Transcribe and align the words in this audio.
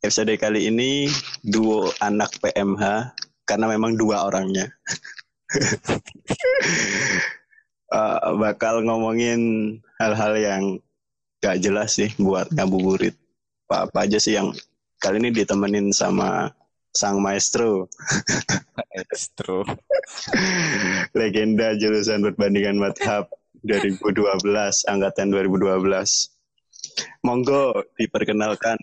episode 0.00 0.32
kali 0.40 0.72
ini 0.72 1.12
duo 1.44 1.92
anak 2.00 2.32
PMH 2.40 3.12
karena 3.44 3.68
memang 3.68 4.00
dua 4.00 4.32
orangnya. 4.32 4.64
uh, 7.92 8.32
bakal 8.42 8.80
ngomongin 8.80 9.76
hal-hal 10.00 10.32
yang 10.40 10.62
gak 11.44 11.60
jelas 11.60 12.00
sih 12.00 12.08
buat 12.16 12.48
ngabuburit. 12.48 13.12
Apa, 13.68 13.92
apa 13.92 13.98
aja 14.08 14.16
sih 14.16 14.40
yang 14.40 14.56
kali 15.04 15.20
ini 15.20 15.36
ditemenin 15.36 15.92
sama 15.92 16.48
sang 16.96 17.20
maestro. 17.20 17.84
maestro. 18.72 19.68
Legenda 21.20 21.76
jurusan 21.76 22.24
perbandingan 22.24 22.80
madhab 22.80 23.28
2012, 23.68 24.16
angkatan 24.88 25.28
2012. 25.28 25.84
Monggo 27.20 27.84
diperkenalkan 28.00 28.80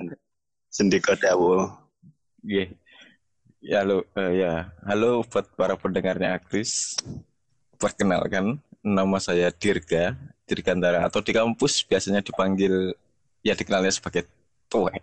Sendiko 0.78 1.18
Dawo. 1.18 1.74
Yeah. 2.46 2.70
Ya 3.66 3.82
halo, 3.82 4.06
uh, 4.14 4.30
ya 4.30 4.70
halo 4.86 5.26
buat 5.26 5.50
para 5.58 5.74
pendengarnya 5.74 6.38
Akris. 6.38 6.94
Perkenalkan, 7.82 8.62
nama 8.86 9.18
saya 9.18 9.50
Dirga, 9.50 10.14
Dirgantara 10.46 11.02
atau 11.02 11.26
di 11.26 11.34
kampus 11.34 11.82
biasanya 11.82 12.22
dipanggil 12.22 12.94
ya 13.42 13.58
dikenalnya 13.58 13.90
sebagai 13.90 14.30
Tuwe. 14.70 15.02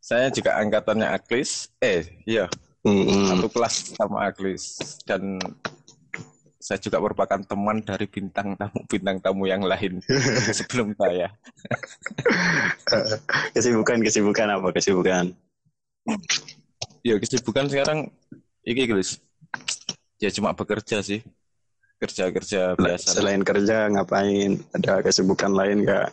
Saya 0.00 0.32
juga 0.32 0.56
angkatannya 0.64 1.12
Aklis, 1.12 1.68
eh 1.84 2.08
iya, 2.24 2.48
mm-hmm. 2.88 3.36
satu 3.36 3.48
kelas 3.52 3.74
sama 4.00 4.32
Aklis 4.32 4.96
dan 5.04 5.36
saya 6.66 6.82
juga 6.82 6.98
merupakan 6.98 7.38
teman 7.38 7.78
dari 7.78 8.10
bintang 8.10 8.58
tamu 8.58 8.82
bintang 8.90 9.22
tamu 9.22 9.46
yang 9.46 9.62
lain 9.62 10.02
sebelum 10.58 10.98
saya. 10.98 11.30
kesibukan 13.54 14.02
kesibukan 14.02 14.58
apa 14.58 14.74
kesibukan? 14.74 15.30
ya 17.06 17.22
kesibukan 17.22 17.70
sekarang 17.70 18.10
iki 18.66 18.90
guys 18.90 19.22
ya 20.18 20.26
cuma 20.34 20.58
bekerja 20.58 21.06
sih. 21.06 21.22
Kerja 22.02 22.34
kerja 22.34 22.74
biasa. 22.74 23.14
selain 23.14 23.46
kerja 23.46 23.86
ngapain? 23.86 24.58
Ada 24.74 25.06
kesibukan 25.06 25.54
lain 25.54 25.86
gak 25.86 26.10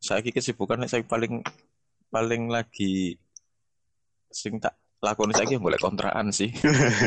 saya 0.00 0.20
kesibukan 0.20 0.84
saya 0.88 1.04
paling 1.08 1.40
paling 2.08 2.52
lagi 2.52 3.16
sing 4.32 4.56
tak 4.60 4.76
lakoni 5.00 5.36
saya 5.36 5.60
boleh 5.60 5.76
kontraan 5.76 6.32
sih 6.32 6.48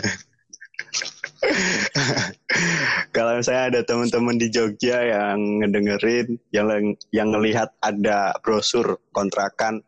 kalau 3.15 3.39
saya 3.43 3.67
ada 3.67 3.83
teman-teman 3.83 4.39
di 4.39 4.47
Jogja 4.47 5.03
yang 5.03 5.59
ngedengerin 5.59 6.39
yang 6.55 6.67
yang 7.11 7.29
ngelihat 7.35 7.71
ada 7.83 8.35
brosur 8.39 8.99
kontrakan 9.11 9.83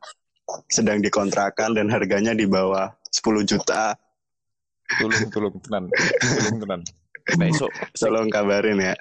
sedang 0.69 1.01
dikontrakan 1.01 1.73
dan 1.73 1.89
harganya 1.89 2.33
di 2.37 2.45
bawah 2.45 2.93
10 3.09 3.49
juta. 3.49 3.97
Tolong, 5.01 5.29
tolong, 5.33 5.55
tenan. 5.65 5.83
Tolong, 5.89 6.57
tenan. 6.61 6.81
Besok. 7.41 7.71
Tolong 7.97 8.29
kabarin 8.29 8.77
ya. 8.77 8.93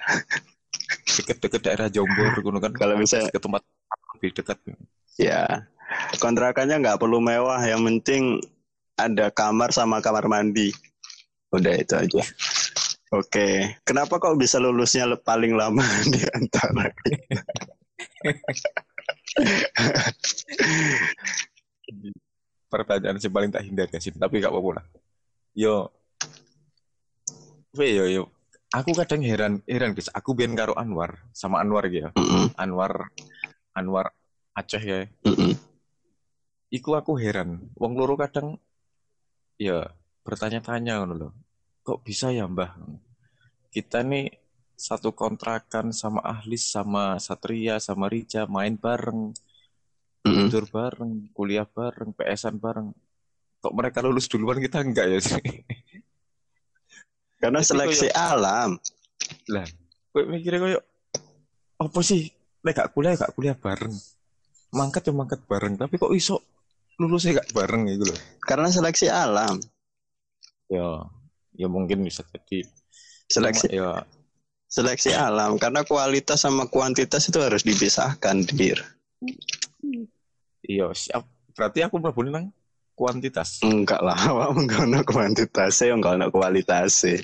Deket-deket 1.05 1.61
daerah 1.61 1.87
Jombor, 1.93 2.33
gunung 2.41 2.61
kan. 2.61 2.73
Kalau 2.73 2.97
bisa. 2.97 3.29
Ke 3.29 3.37
tempat 3.37 3.61
lebih 4.17 4.33
dekat. 4.33 4.57
Ya. 5.21 5.69
Kontrakannya 6.17 6.81
nggak 6.81 6.97
perlu 6.97 7.21
mewah. 7.21 7.61
Yang 7.61 7.81
penting 7.85 8.23
ada 8.97 9.29
kamar 9.29 9.69
sama 9.69 10.01
kamar 10.01 10.25
mandi. 10.25 10.73
Udah 11.55 11.73
itu 11.79 11.95
aja. 11.95 12.21
Oke, 13.15 13.79
kenapa 13.87 14.19
kok 14.19 14.35
bisa 14.35 14.59
lulusnya 14.59 15.07
paling 15.15 15.55
lama 15.55 15.85
di 16.13 16.19
antara 16.35 16.91
pertanyaan 22.67 23.15
sih 23.21 23.31
paling 23.31 23.53
tak 23.55 23.63
hindar 23.63 23.87
sih 23.95 24.11
tapi 24.11 24.43
gak 24.43 24.51
apa-apa 24.51 24.81
lah. 24.81 24.85
Yo. 25.55 25.87
Yo 27.77 28.05
yo. 28.09 28.23
Aku 28.75 28.91
kadang 28.91 29.23
heran 29.23 29.63
heran 29.63 29.95
guys 29.95 30.11
aku 30.11 30.35
biar 30.35 30.51
karo 30.51 30.75
Anwar 30.75 31.23
sama 31.31 31.63
Anwar 31.63 31.87
gitu 31.87 32.11
mm 32.11 32.19
-hmm. 32.19 32.45
Anwar 32.59 33.07
Anwar 33.71 34.11
Aceh 34.51 34.83
ya. 34.83 35.07
Mm 35.23 35.35
-hmm. 35.39 35.51
iku 36.75 36.99
aku 36.99 37.15
heran. 37.15 37.71
Wong 37.79 37.95
loro 37.95 38.19
kadang 38.19 38.59
ya 39.55 39.87
bertanya-tanya 40.27 41.07
loh 41.07 41.31
kok 41.85 42.01
bisa 42.01 42.33
ya 42.33 42.49
mbah 42.49 42.73
kita 43.69 44.01
nih 44.01 44.33
satu 44.73 45.13
kontrakan 45.13 45.93
sama 45.93 46.19
ahli 46.25 46.57
sama 46.57 47.21
Satria 47.21 47.77
sama 47.77 48.09
Rija 48.09 48.49
main 48.49 48.75
bareng 48.75 49.31
mm-hmm. 50.25 50.49
tidur 50.49 50.65
bareng, 50.67 51.11
kuliah 51.31 51.67
bareng, 51.69 52.09
PSan 52.17 52.57
bareng. 52.57 52.89
Kok 53.61 53.73
mereka 53.73 54.01
lulus 54.01 54.25
duluan 54.25 54.57
kita 54.57 54.81
enggak 54.81 55.05
ya 55.09 55.19
sih? 55.21 55.41
Karena 57.41 57.61
seleksi 57.61 58.09
koyo, 58.09 58.17
alam. 58.17 58.69
Lah, 59.53 59.65
gue 60.13 60.23
mikirnya 60.25 60.59
kayak 60.61 60.83
apa 61.77 61.99
sih? 62.01 62.33
Lek 62.65 62.73
gak 62.73 62.89
kuliah 62.97 63.13
gak 63.13 63.33
kuliah 63.37 63.53
bareng. 63.53 63.93
Mangkat 64.73 65.05
ya 65.05 65.13
mangkat 65.13 65.41
bareng, 65.45 65.77
tapi 65.77 66.01
kok 66.01 66.11
iso 66.11 66.41
lulusnya 66.97 67.45
gak 67.45 67.53
bareng 67.53 67.85
gitu 67.85 68.09
loh. 68.09 68.19
Karena 68.41 68.73
seleksi 68.73 69.05
alam. 69.05 69.61
Ya, 70.65 71.05
ya 71.55 71.67
mungkin 71.71 72.03
bisa 72.03 72.21
jadi 72.29 72.67
seleksi 73.31 73.67
ya 73.71 74.03
seleksi 74.75 75.15
alam 75.15 75.55
karena 75.55 75.87
kualitas 75.87 76.43
sama 76.43 76.67
kuantitas 76.67 77.31
itu 77.31 77.39
harus 77.39 77.63
dipisahkan, 77.63 78.43
Dir. 78.43 78.83
Iya, 80.67 80.91
siap. 80.91 81.23
Berarti 81.55 81.87
aku 81.87 81.95
mlebu 82.03 82.27
nang 82.27 82.51
kuantitas. 82.91 83.63
Enggak 83.63 84.03
lah, 84.03 84.19
awak 84.35 84.51
enggak 84.59 84.83
ono 84.83 84.99
kuantitas, 85.07 85.79
enggak 85.87 86.19
ono 86.19 86.27
kualitas. 86.27 87.07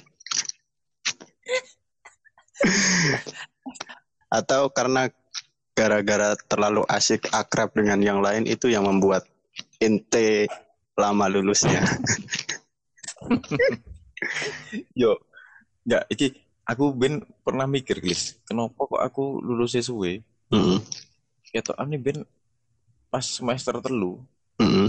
Atau 4.32 4.72
karena 4.72 5.12
gara-gara 5.76 6.40
terlalu 6.48 6.88
asik 6.88 7.28
akrab 7.36 7.76
dengan 7.76 8.00
yang 8.00 8.24
lain 8.24 8.48
itu 8.48 8.72
yang 8.72 8.88
membuat 8.88 9.28
ente 9.84 10.48
lama 10.96 11.28
lulusnya. 11.28 11.84
Yo, 14.94 15.18
enggak, 15.86 16.04
iki 16.14 16.28
aku 16.66 16.94
ben 16.94 17.26
pernah 17.42 17.66
mikir, 17.66 17.98
guys, 18.00 18.38
kenapa 18.46 18.86
kok 18.86 19.02
aku 19.02 19.42
lulusnya 19.42 19.82
suwe? 19.82 20.22
Mm 20.52 20.62
-hmm. 20.62 20.78
Ya 21.52 21.60
toh 21.60 21.76
ani 21.76 22.00
ben 22.00 22.24
pas 23.12 23.28
semester 23.28 23.76
telu 23.84 24.24
mm 24.56 24.70
-hmm. 24.72 24.88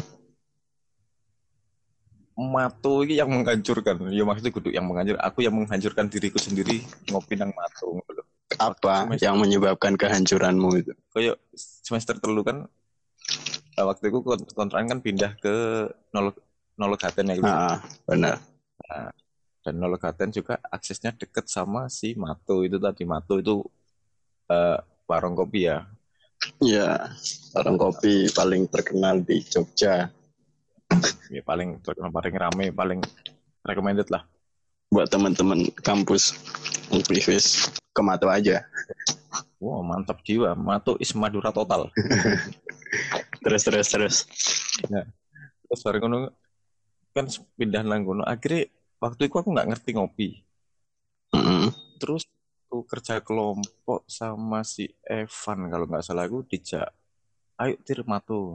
Mato 2.42 3.04
ini 3.04 3.18
yang 3.18 3.28
menghancurkan 3.28 4.08
ya 4.08 4.24
maksudnya 4.24 4.54
kudu 4.54 4.70
yang 4.72 4.86
menghancur 4.88 5.18
aku 5.20 5.44
yang 5.44 5.52
menghancurkan 5.52 6.06
diriku 6.08 6.38
sendiri 6.38 6.80
ngopi 7.10 7.34
nang 7.36 7.50
Mato 7.52 8.00
apa 8.56 9.04
semester, 9.04 9.26
yang 9.26 9.36
menyebabkan 9.36 9.98
kehancuranmu 9.98 10.70
itu 10.80 10.92
kayak 11.12 11.36
semester 11.54 12.16
telu 12.22 12.40
kan 12.46 12.64
uh, 13.76 13.84
waktu 13.84 14.08
itu 14.08 14.18
kontrakan 14.54 14.86
kan 14.96 15.00
pindah 15.02 15.34
ke 15.42 15.86
nol 16.14 16.32
nol 16.78 16.94
gaten 16.96 17.30
ya 17.30 17.34
gitu. 17.36 17.46
ah, 17.46 17.78
benar 18.08 18.40
nah, 18.86 19.10
dan 19.62 19.78
nol 19.78 19.94
gaten 19.96 20.34
juga 20.34 20.58
aksesnya 20.68 21.14
deket 21.14 21.46
sama 21.46 21.86
si 21.86 22.18
Mato 22.18 22.66
itu 22.66 22.82
tadi 22.82 23.06
Mato 23.06 23.38
itu 23.38 23.62
uh, 24.50 24.78
warung 25.06 25.38
kopi 25.38 25.70
ya 25.70 25.86
Ya, 26.62 27.10
orang 27.58 27.78
kopi 27.78 28.30
paling 28.30 28.70
terkenal 28.70 29.22
di 29.22 29.42
Jogja. 29.46 30.10
Ya, 31.30 31.42
paling 31.42 31.82
terkenal, 31.82 32.10
paling 32.10 32.34
rame, 32.34 32.66
paling 32.70 33.00
recommended 33.66 34.06
lah. 34.10 34.26
Buat 34.92 35.10
teman-teman 35.10 35.70
kampus 35.82 36.36
Unprivis 36.92 37.72
ke 37.94 38.02
Mato 38.04 38.28
aja. 38.30 38.62
Wow, 39.62 39.82
mantap 39.86 40.22
jiwa. 40.26 40.54
Mato 40.58 40.98
is 40.98 41.14
Madura 41.14 41.54
total. 41.54 41.90
terus, 43.46 43.62
terus, 43.66 43.86
terus. 43.90 44.16
Ya. 44.90 45.06
Terus 45.66 45.82
ngono 46.02 46.30
kan 47.12 47.26
pindah 47.56 47.82
nang 47.86 48.04
Akhirnya 48.26 48.68
waktu 49.02 49.26
itu 49.26 49.34
aku 49.34 49.50
nggak 49.50 49.74
ngerti 49.74 49.90
ngopi. 49.98 50.28
Mm 51.34 51.42
-hmm. 51.42 51.66
Terus 51.98 52.22
waktu 52.70 52.76
kerja 52.86 53.18
kelompok 53.18 54.06
sama 54.06 54.62
si 54.62 54.94
Evan 55.02 55.66
kalau 55.66 55.90
nggak 55.90 56.06
salah 56.06 56.30
aku 56.30 56.46
dijak 56.46 56.94
ayo 57.58 57.74
tir 57.82 58.06
matu. 58.06 58.54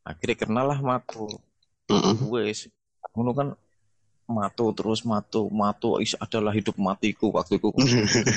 Akhirnya 0.00 0.40
kenal 0.40 0.72
lah 0.72 0.80
matu. 0.80 1.28
Mm 1.92 2.32
wes 2.32 2.72
ngono 3.12 3.32
kan 3.36 3.48
matu 4.28 4.76
terus 4.76 5.00
matu 5.08 5.48
matu 5.48 5.96
is 6.04 6.12
adalah 6.20 6.52
hidup 6.56 6.76
matiku 6.80 7.28
waktu 7.28 7.60
itu. 7.60 7.68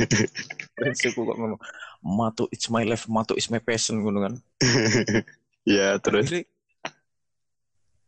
Prinsipku 0.76 1.24
kok 1.24 1.38
ngono 1.40 1.56
matu 2.04 2.52
it's 2.52 2.68
my 2.68 2.84
life 2.84 3.08
matu 3.08 3.40
is 3.40 3.48
my 3.48 3.64
passion 3.64 4.04
ngono 4.04 4.28
kan. 4.28 4.34
Ya 5.62 5.94
terus? 6.02 6.26
Akhirnya, 6.26 6.50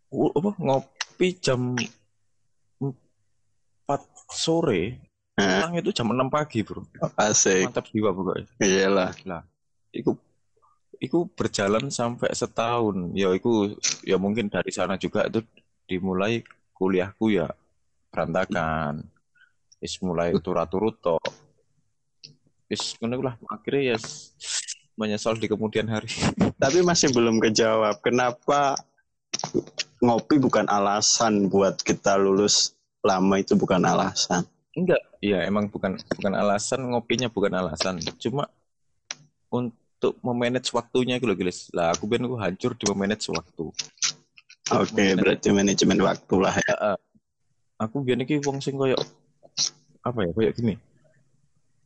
apa 0.10 0.50
ngopi 0.58 1.38
jam 1.38 1.78
4 1.78 2.03
sore 4.32 5.14
Pulang 5.34 5.74
itu 5.82 5.90
jam 5.90 6.14
6 6.14 6.30
pagi, 6.30 6.62
Bro. 6.62 6.86
Asik. 7.18 7.66
Mantap 7.66 7.90
jiwa 7.90 8.14
pokoknya. 8.14 8.46
Iyalah. 8.62 9.12
Lah, 9.26 9.42
iku 9.90 10.14
itu 11.02 11.26
berjalan 11.34 11.90
sampai 11.90 12.30
setahun. 12.38 13.18
Ya 13.18 13.34
itu 13.34 13.74
ya 14.06 14.22
mungkin 14.22 14.46
dari 14.46 14.70
sana 14.70 14.94
juga 14.94 15.26
itu 15.26 15.42
dimulai 15.90 16.46
kuliahku 16.78 17.34
ya 17.34 17.50
berantakan. 18.14 19.10
Is 19.82 19.98
mulai 20.06 20.38
turut-turut 20.38 21.02
toh. 21.02 21.18
Is 22.70 22.94
lah 23.02 23.34
akhirnya 23.50 23.98
ya 23.98 24.00
menyesal 24.94 25.34
di 25.42 25.50
kemudian 25.50 25.90
hari. 25.90 26.14
Tapi 26.62 26.86
masih 26.86 27.10
belum 27.10 27.42
kejawab 27.42 28.06
kenapa 28.06 28.78
ngopi 29.98 30.38
bukan 30.38 30.70
alasan 30.70 31.50
buat 31.50 31.82
kita 31.82 32.22
lulus 32.22 32.78
lama 33.04 33.36
itu 33.38 33.54
bukan 33.54 33.84
alasan. 33.84 34.48
Enggak, 34.74 35.02
iya 35.22 35.46
emang 35.46 35.70
bukan 35.70 36.00
bukan 36.18 36.34
alasan 36.34 36.82
ngopinya 36.90 37.30
bukan 37.30 37.54
alasan. 37.54 38.02
Cuma 38.18 38.50
untuk 39.54 40.18
memanage 40.26 40.74
waktunya 40.74 41.22
gitu 41.22 41.30
loh. 41.30 41.38
Lah 41.78 41.94
aku 41.94 42.10
ben 42.10 42.26
aku 42.26 42.40
hancur 42.40 42.74
di 42.74 42.90
memanage 42.90 43.30
waktu. 43.30 43.70
Oke, 44.74 44.96
okay, 44.96 45.14
berarti 45.14 45.52
manajemen 45.52 46.00
waktu 46.02 46.36
lah 46.40 46.56
ya. 46.58 46.76
Uh, 46.80 47.00
aku 47.78 48.02
biar 48.02 48.18
nih 48.18 48.40
wong 48.42 48.64
sing 48.64 48.80
koyo 48.80 48.98
apa 50.02 50.20
ya 50.26 50.32
koyo 50.34 50.50
gini. 50.56 50.80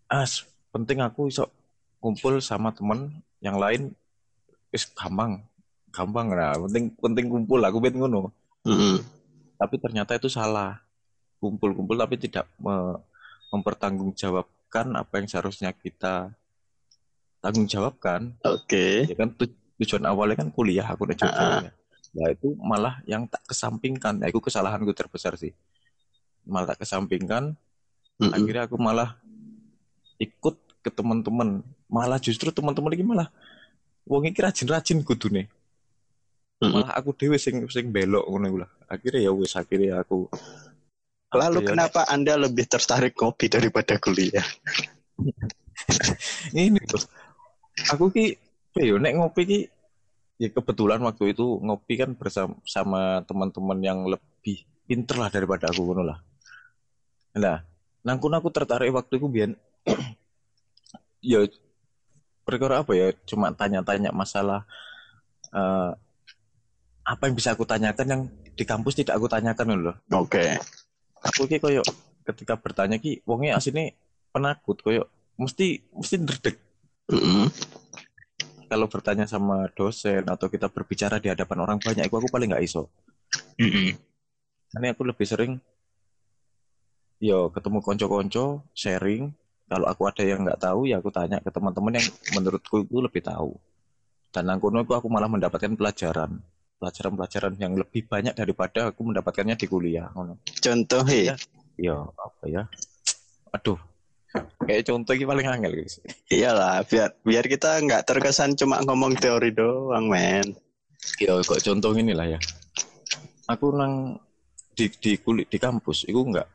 As 0.07 0.47
penting 0.71 1.03
aku 1.03 1.27
iso 1.27 1.51
kumpul 1.99 2.39
sama 2.39 2.71
temen 2.71 3.19
yang 3.41 3.57
lain 3.57 3.91
is 4.71 4.85
gampang 4.93 5.41
gampang 5.89 6.29
lah 6.29 6.53
penting 6.67 6.93
penting 6.93 7.25
kumpul 7.31 7.57
aku 7.63 7.81
ben 7.81 7.95
ngono 7.97 8.29
mm 8.67 8.75
-hmm. 8.75 8.95
tapi 9.57 9.75
ternyata 9.81 10.13
itu 10.19 10.29
salah 10.29 10.77
kumpul-kumpul 11.47 11.95
tapi 11.95 12.19
tidak 12.19 12.51
me 12.59 12.99
mempertanggungjawabkan 13.47 14.91
apa 14.99 15.13
yang 15.23 15.27
seharusnya 15.31 15.71
kita 15.71 16.35
tanggung 17.39 17.63
jawab 17.63 17.95
kan. 17.95 18.35
Oke. 18.43 19.07
Okay. 19.07 19.15
Ya 19.15 19.15
kan 19.15 19.31
tujuan 19.79 20.03
awalnya 20.03 20.43
kan 20.43 20.49
kuliah 20.51 20.83
aku 20.83 21.07
udah 21.07 21.17
coba. 21.17 21.31
Uh 21.31 21.47
-uh. 21.63 21.71
Nah 22.17 22.27
itu 22.33 22.47
malah 22.59 22.99
yang 23.05 23.29
tak 23.29 23.43
kesampingkan. 23.45 24.19
Nah, 24.19 24.27
itu 24.27 24.41
kesalahanku 24.41 24.91
terbesar 24.91 25.37
sih. 25.37 25.53
Malah 26.43 26.75
tak 26.75 26.83
kesampingkan. 26.83 27.55
Mm 28.17 28.23
-mm. 28.27 28.35
Akhirnya 28.35 28.63
aku 28.65 28.77
malah 28.81 29.15
ikut 30.17 30.55
ke 30.81 30.89
teman-teman. 30.89 31.61
Malah 31.87 32.19
justru 32.19 32.49
teman-teman 32.49 32.91
ini 32.97 33.05
malah 33.05 33.29
wong 34.03 34.27
iki 34.27 34.41
rajin-rajin 34.41 35.05
kudu 35.05 35.29
nih. 35.29 35.47
Mm 36.57 36.67
-mm. 36.67 36.71
Malah 36.73 36.91
aku 36.97 37.13
dewe 37.13 37.37
sing 37.37 37.61
sing 37.69 37.93
belok 37.93 38.25
ngono 38.25 38.65
lah. 38.65 38.69
Akhirnya 38.89 39.29
ya 39.29 39.31
wis 39.31 39.53
akhirnya 39.53 40.01
aku 40.01 40.25
Lalu 41.35 41.59
ya, 41.63 41.67
kenapa 41.75 42.07
Anda 42.07 42.39
lebih 42.39 42.71
tertarik 42.71 43.11
kopi 43.11 43.51
daripada 43.51 43.99
kuliah? 43.99 44.45
ini 46.55 46.79
tuh 46.87 47.03
aku 47.91 48.09
ki 48.13 48.25
yo 48.77 49.01
nek 49.01 49.17
ngopi 49.17 49.41
ki 49.43 49.59
ya 50.37 50.49
kebetulan 50.53 51.01
waktu 51.01 51.33
itu 51.33 51.57
ngopi 51.61 51.97
kan 51.97 52.13
bersama 52.13 52.53
sama 52.63 53.25
teman-teman 53.25 53.79
yang 53.81 53.99
lebih 54.05 54.63
pinter 54.85 55.17
lah 55.19 55.29
daripada 55.33 55.67
aku 55.67 55.81
ngono 55.83 56.03
lah. 56.05 56.19
Nah, 57.37 57.61
nangkun 58.05 58.33
aku 58.33 58.49
tertarik 58.53 58.93
waktu 58.93 59.19
itu 59.19 59.27
biar 59.27 59.49
ya 61.33 61.43
perkara 62.47 62.85
apa 62.85 62.95
ya 62.95 63.11
cuma 63.27 63.51
tanya-tanya 63.51 64.15
masalah 64.15 64.63
uh, 65.51 65.91
apa 67.03 67.23
yang 67.27 67.35
bisa 67.35 67.51
aku 67.51 67.67
tanyakan 67.67 68.07
yang 68.07 68.21
di 68.55 68.63
kampus 68.63 68.95
tidak 68.95 69.19
aku 69.19 69.27
tanyakan 69.27 69.75
loh. 69.75 69.95
Oke. 70.15 70.39
Okay. 70.39 70.49
Aku 71.23 71.49
ki 71.49 71.57
koyo 71.57 71.81
ketika 72.27 72.59
bertanya 72.59 72.99
ki 73.01 73.23
wongnya 73.23 73.57
asini 73.57 73.95
penakut 74.29 74.81
koyo 74.83 75.09
mesti 75.37 75.81
mesti 75.93 76.15
derdek. 76.21 76.55
Mm 77.07 77.21
-hmm 77.21 77.47
kalau 78.67 78.87
bertanya 78.91 79.23
sama 79.25 79.71
dosen 79.71 80.27
atau 80.27 80.51
kita 80.51 80.67
berbicara 80.67 81.17
di 81.23 81.31
hadapan 81.31 81.63
orang 81.63 81.79
banyak, 81.79 82.03
aku 82.05 82.19
aku 82.19 82.29
paling 82.29 82.51
nggak 82.51 82.63
iso. 82.67 82.91
Mm 83.55 83.71
-hmm. 83.71 83.89
Ini 84.77 84.87
aku 84.91 85.07
lebih 85.07 85.23
sering, 85.23 85.51
yo 87.23 87.47
ketemu 87.49 87.79
konco-konco, 87.79 88.67
sharing. 88.75 89.31
Kalau 89.67 89.87
aku 89.87 90.07
ada 90.07 90.23
yang 90.23 90.47
nggak 90.47 90.63
tahu, 90.63 90.87
ya 90.87 90.99
aku 90.99 91.11
tanya 91.11 91.43
ke 91.43 91.51
teman-teman 91.51 91.99
yang 91.99 92.07
menurutku 92.35 92.87
itu 92.87 92.99
lebih 93.03 93.23
tahu. 93.23 93.55
Dan 94.31 94.47
nangkono 94.47 94.83
itu 94.83 94.95
aku 94.95 95.07
malah 95.11 95.27
mendapatkan 95.31 95.75
pelajaran, 95.75 96.39
pelajaran-pelajaran 96.77 97.53
yang 97.57 97.73
lebih 97.73 98.05
banyak 98.05 98.33
daripada 98.37 98.93
aku 98.93 99.01
mendapatkannya 99.05 99.57
di 99.57 99.67
kuliah. 99.69 100.09
Contoh 100.61 101.05
ya? 101.09 101.33
Yo 101.77 102.13
apa 102.17 102.43
ya? 102.45 102.63
Aduh, 103.53 103.77
Kayak 104.67 104.83
contoh 104.91 105.13
ini 105.15 105.25
paling 105.25 105.47
angel 105.47 105.73
guys. 105.73 105.95
Iyalah, 106.27 106.83
biar 106.85 107.15
biar 107.23 107.45
kita 107.47 107.79
nggak 107.79 108.03
terkesan 108.05 108.53
cuma 108.59 108.83
ngomong 108.83 109.15
teori 109.17 109.55
doang, 109.55 110.11
men. 110.11 110.53
Iya, 111.17 111.39
kok 111.41 111.63
contoh 111.63 111.95
ini 111.95 112.11
lah 112.11 112.27
ya. 112.27 112.39
Aku 113.47 113.71
nang 113.71 114.19
di 114.75 114.91
di 114.99 115.15
kulit 115.17 115.47
di 115.47 115.57
kampus, 115.57 116.03
itu 116.05 116.19
enggak 116.19 116.45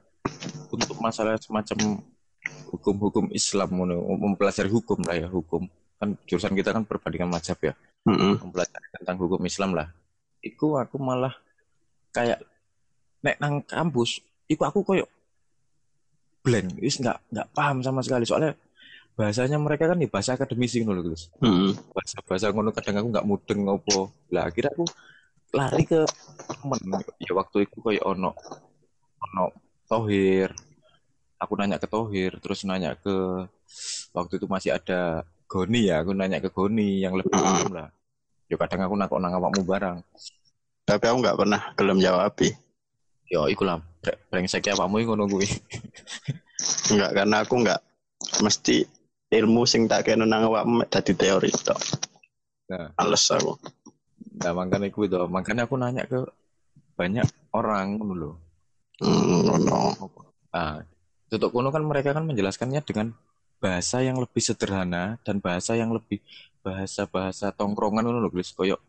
untuk 0.69 1.01
masalah 1.01 1.41
semacam 1.41 2.05
hukum-hukum 2.71 3.33
Islam, 3.33 3.73
mempelajari 4.21 4.69
hukum 4.69 5.01
lah 5.03 5.17
ya, 5.17 5.29
hukum. 5.33 5.67
Kan 5.97 6.19
jurusan 6.29 6.53
kita 6.53 6.77
kan 6.77 6.85
perbandingan 6.85 7.33
mazhab 7.33 7.57
ya. 7.65 7.73
Mm 8.05 8.15
-hmm. 8.15 8.33
Mempelajari 8.45 8.87
tentang 9.01 9.17
hukum 9.17 9.41
Islam 9.49 9.73
lah. 9.73 9.89
Iku 10.43 10.77
aku 10.77 10.99
malah 10.99 11.33
kayak 12.11 12.43
nek 13.23 13.39
nang 13.39 13.63
kampus, 13.63 14.19
iku 14.51 14.67
aku 14.67 14.83
koyok 14.83 15.09
blank 16.43 16.75
wis 16.83 16.99
nggak 16.99 17.23
nggak 17.31 17.49
paham 17.55 17.81
sama 17.81 18.03
sekali. 18.03 18.27
Soalnya 18.27 18.59
bahasanya 19.15 19.57
mereka 19.63 19.87
kan 19.87 19.99
di 20.03 20.09
bahasa 20.11 20.35
akademisi 20.35 20.81
ngono 20.81 21.05
guys 21.05 21.29
hmm. 21.45 21.93
bahasa 21.93 22.17
bahasa 22.25 22.47
ngono 22.49 22.73
kadang 22.73 22.97
aku 22.99 23.09
nggak 23.15 23.29
mudeng 23.29 23.61
ngopo. 23.65 24.11
Lah 24.35 24.51
akhirnya 24.51 24.75
aku 24.75 24.85
lari 25.55 25.85
ke 25.87 26.03
temen. 26.51 26.81
Ya 27.23 27.33
waktu 27.39 27.71
itu 27.71 27.79
kayak 27.79 28.03
ono 28.03 28.35
ono 29.23 29.45
Tohir. 29.87 30.51
Aku 31.39 31.55
nanya 31.59 31.79
ke 31.79 31.87
Tohir 31.87 32.43
terus 32.43 32.67
nanya 32.67 32.99
ke 32.99 33.47
waktu 34.13 34.43
itu 34.43 34.47
masih 34.51 34.75
ada 34.75 35.23
Goni 35.47 35.93
ya 35.93 36.01
aku 36.01 36.17
nanya 36.17 36.41
ke 36.41 36.49
Goni 36.49 37.05
yang 37.05 37.13
lebih 37.13 37.37
paham 37.37 37.77
lah 37.77 37.89
ya 38.53 38.57
kadang 38.61 38.85
aku 38.85 38.95
nakok 39.01 39.19
nang 39.19 39.33
awakmu 39.33 39.65
barang 39.65 39.97
tapi 40.85 41.05
aku 41.09 41.17
nggak 41.25 41.39
pernah 41.41 41.61
belum 41.81 41.99
jawab 42.05 42.37
Yo, 43.33 43.49
iku 43.49 43.65
lah 43.65 43.81
brengsek 44.29 44.69
ya 44.69 44.77
pakmu 44.77 45.09
ngono 45.09 45.25
kuwi. 45.25 45.49
enggak 46.93 47.11
karena 47.17 47.37
aku 47.41 47.65
enggak 47.65 47.81
mesti 48.45 48.85
ilmu 49.33 49.65
sing 49.65 49.89
tak 49.89 50.05
kena 50.05 50.29
nang 50.29 50.53
awakmu 50.53 50.85
dadi 50.85 51.17
teori 51.17 51.49
tok. 51.49 51.81
Nah, 52.69 52.93
Ales 53.01 53.25
aku. 53.33 53.57
Nah, 54.37 54.53
makanya 54.53 54.93
aku 54.93 55.09
itu, 55.09 55.17
makanya 55.33 55.65
aku 55.65 55.81
nanya 55.81 56.05
ke 56.05 56.29
banyak 56.93 57.25
orang 57.57 57.97
ngono 57.97 58.13
lho. 58.13 58.31
Hmm, 59.01 59.65
no. 59.65 59.97
Nah, 60.53 60.85
tutup 61.33 61.57
kuno 61.57 61.73
kan 61.73 61.81
mereka 61.89 62.13
kan 62.13 62.29
menjelaskannya 62.29 62.85
dengan 62.85 63.17
bahasa 63.65 64.05
yang 64.05 64.21
lebih 64.21 64.45
sederhana 64.45 65.17
dan 65.25 65.41
bahasa 65.41 65.73
yang 65.73 65.89
lebih 65.89 66.21
bahasa-bahasa 66.63 67.51
tongkrongan 67.53 68.07
ngono 68.07 68.23
lho, 68.23 68.31
guys. 68.31 68.55
Koyok 68.55 68.81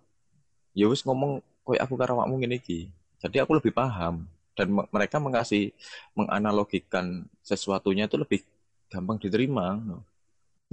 ya 0.73 0.89
wis 0.89 1.05
ngomong 1.05 1.41
koyok 1.65 1.81
aku 1.81 1.93
karo 1.97 2.17
awakmu 2.17 2.41
ngene 2.41 2.61
iki. 2.61 2.89
Jadi 3.21 3.39
aku 3.39 3.57
lebih 3.57 3.73
paham 3.73 4.27
dan 4.53 4.67
mereka 4.69 5.17
mengasih 5.17 5.73
menganalogikan 6.13 7.25
sesuatunya 7.41 8.05
itu 8.05 8.19
lebih 8.19 8.45
gampang 8.91 9.17
diterima. 9.17 9.79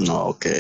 Oh, 0.09 0.35
oke. 0.35 0.57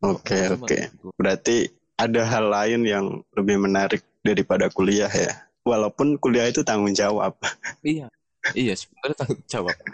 Oke, 0.00 0.38
oke. 0.56 0.78
Berarti 1.16 1.68
ada 2.00 2.24
hal 2.24 2.44
lain 2.48 2.80
yang 2.88 3.06
lebih 3.36 3.60
menarik 3.60 4.00
daripada 4.24 4.72
kuliah 4.72 5.12
ya. 5.12 5.44
Walaupun 5.64 6.16
kuliah 6.16 6.48
itu 6.48 6.64
tanggung 6.64 6.96
jawab. 6.96 7.36
Iya. 7.84 8.08
Iya, 8.56 8.72
sebenarnya 8.72 9.16
tanggung 9.20 9.44
jawab. 9.44 9.76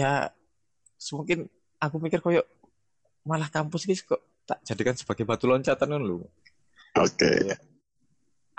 ya, 0.00 0.32
mungkin 1.12 1.52
aku 1.80 1.96
mikir 1.98 2.20
koyok 2.20 2.46
malah 3.24 3.48
kampus 3.48 3.88
ini 3.88 3.96
kok 3.96 4.20
tak 4.44 4.60
jadikan 4.68 4.94
sebagai 4.94 5.24
batu 5.24 5.48
loncatan 5.48 5.96
lu. 6.00 6.22
Oke. 6.94 7.16
Okay 7.16 7.70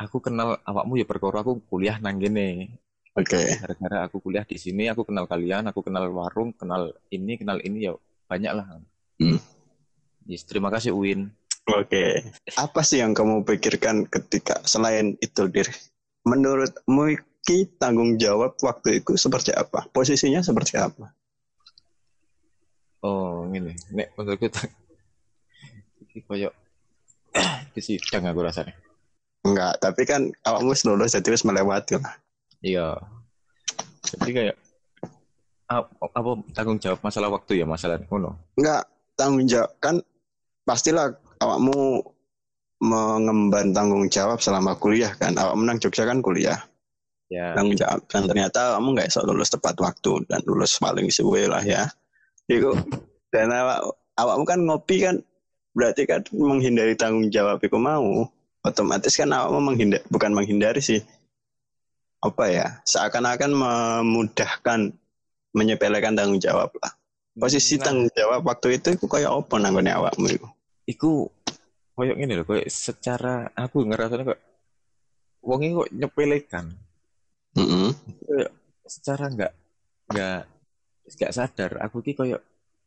aku 0.01 0.17
kenal 0.17 0.57
awakmu 0.65 0.97
ya 0.97 1.05
perkara 1.05 1.45
aku 1.45 1.61
kuliah 1.69 2.01
nang 2.01 2.17
gini. 2.17 2.73
Oke. 3.13 3.37
Okay. 3.37 3.47
Gara-gara 3.61 4.09
aku 4.09 4.23
kuliah 4.23 4.47
di 4.47 4.57
sini, 4.57 4.89
aku 4.89 5.05
kenal 5.05 5.29
kalian, 5.29 5.69
aku 5.69 5.85
kenal 5.85 6.09
warung, 6.09 6.55
kenal 6.57 6.95
ini, 7.13 7.37
kenal 7.37 7.61
ini 7.61 7.91
ya 7.91 7.93
banyak 8.25 8.51
lah. 8.55 8.65
Hmm. 9.21 9.37
Yes, 10.25 10.47
terima 10.47 10.73
kasih 10.73 10.95
Uin. 10.95 11.29
Oke. 11.69 12.23
Okay. 12.25 12.55
Apa 12.57 12.81
sih 12.81 13.03
yang 13.03 13.13
kamu 13.13 13.45
pikirkan 13.45 14.09
ketika 14.09 14.63
selain 14.65 15.19
itu 15.21 15.45
diri? 15.51 15.75
Menurutmu 16.25 17.17
Ki 17.41 17.65
tanggung 17.81 18.21
jawab 18.21 18.53
waktu 18.61 19.01
itu 19.01 19.17
seperti 19.17 19.49
apa? 19.49 19.89
Posisinya 19.89 20.45
seperti 20.45 20.77
apa? 20.77 21.09
Oh, 23.01 23.49
ini. 23.49 23.73
Nek 23.93 24.13
menurutku 24.13 24.47
iki 26.11 26.27
koyo 26.27 26.51
di 27.73 27.81
sidang 27.81 28.27
aku 28.27 28.43
rasanya. 28.43 28.75
Enggak, 29.41 29.79
tapi 29.81 30.03
kan 30.05 30.29
awakmu 30.45 30.75
lulus 30.93 31.17
jadi 31.17 31.33
wis 31.33 31.47
melewati 31.47 31.97
lah. 31.97 32.13
Iya. 32.61 32.99
Jadi 34.05 34.31
kayak 34.35 34.57
apa, 35.71 35.87
apa 36.13 36.29
tanggung 36.51 36.77
jawab 36.77 36.99
masalah 37.01 37.29
waktu 37.31 37.63
ya 37.63 37.65
masalah 37.65 37.97
ngono. 38.05 38.37
Enggak, 38.59 38.85
tanggung 39.15 39.47
jawab 39.47 39.71
kan 39.81 39.95
pastilah 40.67 41.15
awakmu 41.41 42.05
mengemban 42.81 43.73
tanggung 43.73 44.09
jawab 44.09 44.41
selama 44.41 44.73
kuliah 44.77 45.13
kan 45.17 45.37
awak 45.37 45.53
menang 45.53 45.77
Jogja 45.77 46.01
kan 46.01 46.17
kuliah 46.17 46.57
ya 47.29 47.53
tanggung 47.53 47.77
jawab 47.77 48.01
dan 48.09 48.25
ternyata 48.25 48.75
kamu 48.75 48.97
nggak 48.97 49.07
bisa 49.13 49.21
lulus 49.21 49.53
tepat 49.53 49.77
waktu 49.77 50.25
dan 50.25 50.41
lulus 50.49 50.81
paling 50.81 51.07
suwe 51.13 51.45
lah 51.45 51.61
ya 51.61 51.85
itu 52.49 52.71
dan 53.29 53.51
awak 53.53 53.93
awakmu 54.17 54.43
kan 54.47 54.59
ngopi 54.65 54.95
kan 55.05 55.15
berarti 55.71 56.03
kan 56.09 56.21
menghindari 56.33 56.97
tanggung 56.97 57.27
jawab 57.29 57.61
itu 57.61 57.77
mau. 57.77 58.27
Otomatis 58.61 59.17
kan 59.17 59.29
awakmu 59.33 59.73
menghindar 59.73 60.01
bukan 60.13 60.31
menghindari 60.33 60.81
sih. 60.81 61.01
Apa 62.21 62.53
ya? 62.53 62.67
Seakan-akan 62.85 63.51
memudahkan 63.53 64.93
menyepelekan 65.57 66.13
tanggung 66.13 66.37
jawab 66.37 66.69
lah. 66.77 66.93
Posisi 67.31 67.79
Nah, 67.79 67.83
tanggung 67.89 68.09
jawab 68.13 68.43
waktu 68.45 68.77
itu 68.77 68.93
itu 68.93 69.05
kayak 69.07 69.31
apa 69.31 69.55
nanggone 69.57 69.89
awakmu 69.89 70.27
itu 70.29 70.47
iku 70.91 71.31
koyok 71.95 72.17
gini 72.17 72.33
loh 72.35 72.45
koyok 72.47 72.67
secara 72.67 73.47
aku 73.55 73.87
ngerasanya 73.87 74.35
kok 74.35 74.41
wongnya 75.39 75.79
kok 75.79 75.91
nyepelekan. 75.95 76.65
Heeh. 77.55 77.89
Kayak 78.27 78.51
secara 78.85 79.25
nggak 79.31 79.53
nggak 80.11 80.41
nggak 81.17 81.33
sadar 81.33 81.71
aku 81.81 81.99
ki 81.99 82.13
koyok 82.13 82.41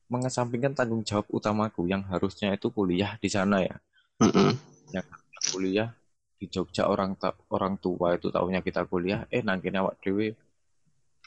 mengesampingkan 0.09 0.76
tanggung 0.76 1.00
jawab 1.02 1.25
utamaku 1.28 1.88
yang 1.88 2.04
harusnya 2.07 2.52
itu 2.52 2.69
kuliah 2.69 3.16
di 3.19 3.28
sana 3.28 3.64
ya 3.64 3.76
Heeh. 4.21 4.52
yang 4.93 5.04
harusnya 5.04 5.40
kuliah 5.50 5.88
di 6.37 6.47
Jogja 6.47 6.87
orang 6.87 7.16
ta- 7.16 7.37
orang 7.49 7.81
tua 7.81 8.14
itu 8.14 8.28
tahunya 8.28 8.61
kita 8.61 8.85
kuliah 8.85 9.25
eh 9.33 9.40
nangkini 9.40 9.81
awak 9.81 9.97
dewe 10.00 10.37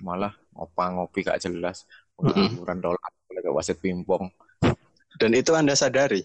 malah 0.02 0.30
ngopa 0.54 0.94
ngopi 0.94 1.26
gak 1.26 1.42
jelas 1.42 1.90
pengangguran 2.14 2.78
dolar 2.78 3.10
gak 3.28 3.54
wasit 3.54 3.82
pimpong 3.82 4.30
dan 5.18 5.32
itu 5.34 5.58
anda 5.58 5.74
sadari 5.74 6.22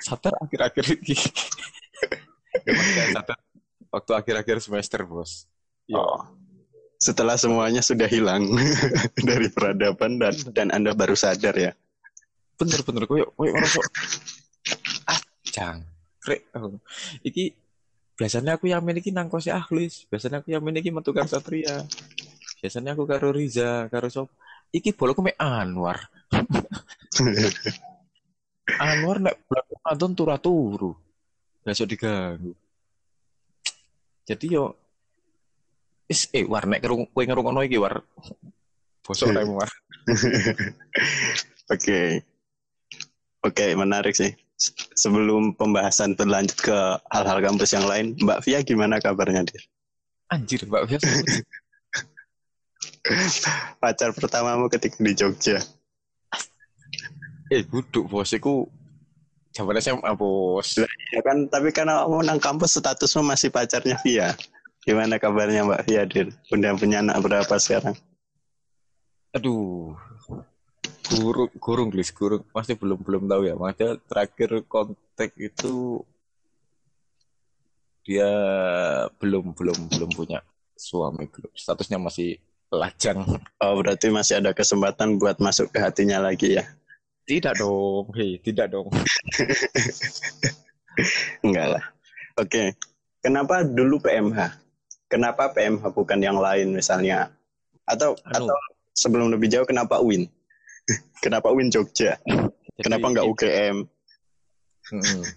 sadar 0.00 0.32
akhir-akhir 0.40 0.84
ini 0.96 1.16
gak 2.96 3.08
sadar 3.12 3.38
waktu 3.92 4.12
akhir-akhir 4.16 4.56
semester 4.64 5.04
bos 5.04 5.44
Iya. 5.86 6.02
Oh. 6.02 6.18
Setelah 7.06 7.38
semuanya 7.38 7.86
sudah 7.86 8.10
hilang 8.10 8.50
dari 9.30 9.46
peradaban 9.46 10.18
dan 10.18 10.34
dan 10.50 10.68
Anda 10.74 10.90
baru 10.90 11.14
sadar 11.14 11.54
ya. 11.54 11.70
bener-bener 12.56 13.04
koyo 13.04 13.28
koyo 13.36 13.52
ngerasa 13.52 13.80
ah 15.12 15.20
jang 15.44 15.84
krek. 16.24 16.48
Aku. 16.56 16.80
iki 17.20 17.52
biasanya 18.16 18.56
aku 18.56 18.72
yang 18.72 18.80
miliki 18.80 19.12
nang 19.12 19.28
kose 19.28 19.52
Ahlis. 19.52 20.08
Biasanya 20.10 20.40
aku 20.40 20.56
yang 20.56 20.64
miliki 20.64 20.90
metu 20.90 21.12
karo 21.12 21.28
Satria. 21.28 21.84
Biasanya 22.64 22.96
aku 22.96 23.04
karo 23.04 23.28
Riza 23.30 23.92
karo 23.92 24.08
Sob. 24.08 24.32
Iki 24.72 24.96
bolku 24.96 25.20
mek 25.20 25.36
Anwar. 25.36 26.08
Anwar 28.82 29.22
nek 29.22 29.46
bulan 29.46 29.64
Ramadan 29.78 30.12
turu-turu 30.16 30.90
gak 31.62 31.76
iso 31.76 31.86
diganggu. 31.86 32.50
Jadi 34.26 34.58
yo 34.58 34.74
is 36.06 36.30
eh 36.30 36.46
war 36.46 36.64
nek 36.64 36.80
kerung 36.80 37.04
kowe 37.10 37.22
ngrungokno 37.22 37.60
iki 37.62 37.76
war 37.76 38.00
bosok 39.02 39.34
rem 39.34 39.50
war 39.50 39.70
Oke. 41.66 42.22
Oke, 43.42 43.74
menarik 43.74 44.14
sih. 44.14 44.30
Se- 44.54 44.74
Sebelum 44.94 45.50
pembahasan 45.54 46.14
berlanjut 46.14 46.58
ke 46.62 46.78
hal-hal 47.10 47.42
kampus 47.42 47.74
yang 47.74 47.86
lain, 47.90 48.14
Mbak 48.22 48.38
Via 48.46 48.62
gimana 48.62 49.02
kabarnya, 49.02 49.42
Dir? 49.42 49.62
anjir 50.26 50.62
Mbak 50.62 50.82
Biasa 50.86 51.06
Pacar 53.82 54.10
pertamamu 54.14 54.66
ketika 54.66 54.98
di 54.98 55.14
Jogja. 55.14 55.58
Eh, 57.46 57.62
duduk 57.62 58.06
bos, 58.06 58.30
iku 58.34 58.66
zaman 59.54 59.78
SMA 59.78 60.10
bos. 60.18 60.82
Ya 61.14 61.22
kan, 61.22 61.46
tapi 61.46 61.70
karena 61.70 62.02
kamu 62.02 62.26
nang 62.26 62.40
kampus 62.42 62.74
statusmu 62.78 63.22
masih 63.22 63.50
pacarnya 63.50 63.98
Via. 64.02 64.34
Gimana 64.86 65.18
kabarnya 65.18 65.66
Mbak 65.66 65.82
Via, 65.90 66.06
Dir? 66.06 66.30
Udah 66.54 66.78
punya 66.78 67.02
anak 67.02 67.18
berapa 67.18 67.58
sekarang? 67.58 67.98
Aduh, 69.34 69.98
gurung, 71.10 71.50
gurung, 71.58 71.90
Glis, 71.90 72.14
gurung. 72.14 72.46
Masih 72.54 72.78
belum 72.78 73.02
belum 73.02 73.26
tahu 73.26 73.50
ya. 73.50 73.58
Makanya 73.58 73.98
terakhir 74.06 74.62
kontak 74.70 75.34
itu 75.34 76.06
dia 78.06 78.30
belum 79.18 79.58
belum 79.58 79.90
belum 79.90 80.10
punya 80.14 80.38
suami 80.78 81.26
belum. 81.34 81.50
Statusnya 81.58 81.98
masih 81.98 82.38
lajang. 82.70 83.26
Oh, 83.58 83.82
berarti 83.82 84.06
masih 84.14 84.38
ada 84.38 84.54
kesempatan 84.54 85.18
buat 85.18 85.42
masuk 85.42 85.66
ke 85.74 85.82
hatinya 85.82 86.22
lagi 86.22 86.62
ya? 86.62 86.64
Tidak 87.26 87.58
dong, 87.58 88.14
hei, 88.14 88.38
tidak 88.38 88.70
dong. 88.70 88.86
Enggak 91.44 91.74
lah. 91.74 91.84
Oke. 92.38 92.78
Kenapa 93.18 93.66
dulu 93.66 93.98
PMH? 93.98 94.65
Kenapa 95.06 95.54
PMH 95.54 95.94
bukan 95.94 96.18
yang 96.18 96.42
lain 96.42 96.74
misalnya? 96.74 97.30
Atau 97.86 98.18
Anu. 98.26 98.50
atau 98.50 98.58
sebelum 98.90 99.30
lebih 99.30 99.46
jauh 99.46 99.66
kenapa 99.66 100.02
UIN? 100.02 100.26
kenapa 101.24 101.54
UIN 101.54 101.70
Jogja? 101.70 102.18
Jadi, 102.76 102.82
Kenapa 102.82 103.06
enggak 103.08 103.26
UGM? 103.30 103.76
Mm-mm. 104.92 105.22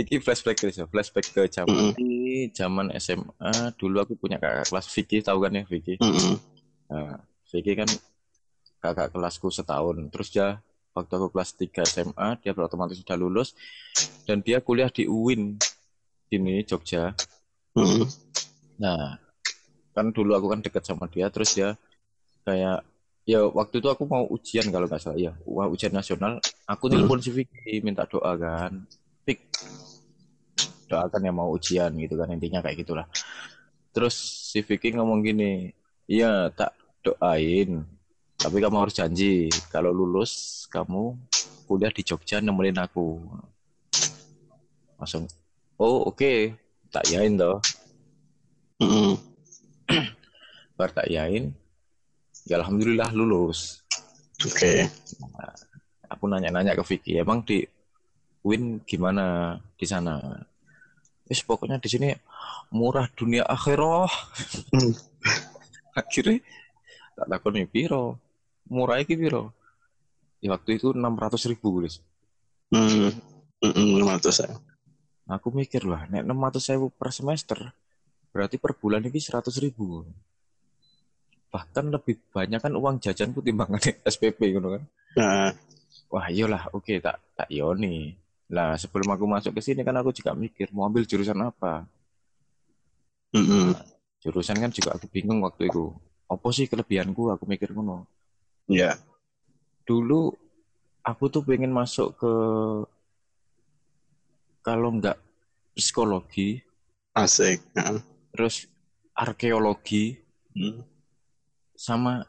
Iki 0.00 0.24
flashback 0.24 0.64
ya, 0.64 0.88
flashback 0.88 1.28
ke 1.28 1.42
zaman 1.52 1.92
di 1.92 2.48
zaman 2.56 2.88
SMA. 2.96 3.52
Dulu 3.76 4.00
aku 4.00 4.16
punya 4.16 4.40
kakak 4.40 4.72
kelas 4.72 4.86
Vicky, 4.88 5.20
tahu 5.20 5.44
kan 5.44 5.52
ya 5.52 5.64
Vicky? 5.68 6.00
Mm-mm. 6.00 6.40
Nah, 6.88 7.20
Vicky 7.52 7.72
kan 7.76 7.88
kakak 8.80 9.12
kelasku 9.12 9.52
setahun. 9.52 10.00
Terus 10.08 10.28
dia 10.32 10.64
waktu 10.96 11.12
aku 11.12 11.28
kelas 11.36 11.50
3 11.56 11.84
SMA, 11.84 12.28
dia 12.40 12.56
otomatis 12.56 12.96
sudah 12.96 13.16
lulus 13.18 13.52
dan 14.24 14.40
dia 14.40 14.64
kuliah 14.64 14.88
di 14.88 15.04
UIN 15.04 15.60
ini 16.32 16.64
Jogja. 16.64 17.12
Mm-mm. 17.74 18.06
Nah, 18.78 19.18
kan 19.94 20.06
dulu 20.14 20.34
aku 20.34 20.46
kan 20.50 20.60
deket 20.62 20.82
sama 20.86 21.10
dia, 21.10 21.26
terus 21.30 21.54
dia 21.54 21.74
kayak 22.46 22.86
ya 23.24 23.40
waktu 23.50 23.80
itu 23.80 23.88
aku 23.88 24.04
mau 24.04 24.28
ujian 24.30 24.68
kalau 24.70 24.86
nggak 24.86 25.02
salah 25.02 25.18
ya, 25.18 25.32
wah 25.42 25.66
ujian 25.66 25.90
nasional. 25.90 26.38
Aku 26.70 26.86
telepon 26.86 27.18
si 27.18 27.34
Vicky 27.34 27.82
minta 27.82 28.06
doa 28.06 28.34
kan, 28.38 28.86
Vick 29.26 29.50
doakan 30.86 31.22
yang 31.26 31.36
mau 31.36 31.50
ujian 31.50 31.90
gitu 31.98 32.14
kan 32.14 32.30
intinya 32.30 32.62
kayak 32.62 32.86
gitulah. 32.86 33.06
Terus 33.94 34.14
si 34.50 34.62
Vicky 34.62 34.94
ngomong 34.94 35.22
gini, 35.22 35.70
iya 36.06 36.50
tak 36.54 36.74
doain, 37.02 37.82
tapi 38.38 38.56
kamu 38.62 38.86
harus 38.86 38.94
janji 38.94 39.50
kalau 39.70 39.90
lulus 39.90 40.64
kamu 40.70 41.14
kuliah 41.64 41.90
di 41.90 42.02
Jogja 42.06 42.38
nemenin 42.38 42.78
aku. 42.78 43.18
Langsung, 45.00 45.26
oh 45.80 46.10
oke, 46.10 46.54
tak 46.94 47.10
yain 47.10 47.34
toh. 47.34 47.58
Mm-mm. 48.78 49.18
Bar 50.78 50.94
tak 50.94 51.10
yain, 51.10 51.50
ya 52.46 52.62
alhamdulillah 52.62 53.10
lulus. 53.10 53.82
Oke. 54.46 54.86
Aku 56.06 56.30
nanya-nanya 56.30 56.78
ke 56.78 56.86
Vicky, 56.86 57.18
emang 57.18 57.42
di 57.42 57.66
Win 58.46 58.84
gimana 58.86 59.56
di 59.74 59.86
sana? 59.88 60.20
Wis 61.24 61.40
pokoknya 61.40 61.80
di 61.80 61.88
sini 61.88 62.12
murah 62.70 63.08
dunia 63.16 63.42
akhirah. 63.48 64.06
Hmm. 64.68 64.92
Akhirnya 66.00 66.44
tak 67.16 67.26
takut 67.32 67.56
nih 67.56 67.64
piro. 67.64 68.20
Murah 68.68 69.00
iki 69.00 69.16
piro? 69.16 69.56
Ya 70.44 70.52
waktu 70.52 70.76
itu 70.76 70.92
600 70.92 71.50
ribu 71.56 71.80
guys. 71.80 72.04
Mm. 72.68 73.16
Mm-mm, 73.64 73.88
500 74.04 74.44
ya. 74.44 74.52
Aku 75.24 75.48
mikir 75.48 75.88
lah, 75.88 76.04
nek 76.12 76.28
600 76.28 76.72
ribu 76.76 76.92
per 76.92 77.08
semester, 77.08 77.72
berarti 78.28 78.60
per 78.60 78.76
bulan 78.76 79.00
ini 79.00 79.16
100 79.16 79.48
ribu. 79.64 80.04
Bahkan 81.48 81.84
lebih 81.88 82.20
banyak 82.28 82.60
kan 82.60 82.74
uang 82.76 83.00
jajanku 83.00 83.40
timbangan 83.40 83.80
SPP 84.12 84.58
gitu 84.58 84.68
kan. 84.68 84.82
Nah, 85.16 85.50
Wah 86.12 86.30
iyalah, 86.30 86.70
oke 86.70 86.94
tak 87.00 87.18
tak 87.34 87.48
yoni. 87.50 88.14
Lah 88.52 88.76
sebelum 88.76 89.16
aku 89.16 89.24
masuk 89.24 89.56
ke 89.56 89.60
sini 89.64 89.80
kan 89.82 89.96
aku 89.96 90.12
juga 90.12 90.36
mikir 90.36 90.70
mau 90.70 90.86
ambil 90.86 91.02
jurusan 91.08 91.38
apa. 91.40 91.88
mm-mm. 93.34 93.74
Jurusan 94.22 94.60
kan 94.60 94.70
juga 94.70 94.94
aku 94.94 95.10
bingung 95.10 95.40
waktu 95.42 95.72
itu. 95.72 95.90
Apa 96.28 96.54
sih 96.54 96.68
kelebihanku? 96.68 97.34
Aku 97.34 97.44
mikir 97.48 97.72
ngono. 97.72 98.06
Ya. 98.68 98.94
Dulu 99.88 100.32
aku 101.02 101.24
tuh 101.28 101.42
pengen 101.44 101.72
masuk 101.74 102.16
ke 102.16 102.32
kalau 104.64 104.96
nggak 104.96 105.20
psikologi, 105.76 106.64
Asik. 107.14 107.60
Terus 108.34 108.66
arkeologi 109.14 110.18
Mm. 110.54 110.86
sama 111.74 112.22